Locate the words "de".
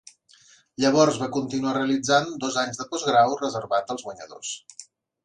2.79-2.87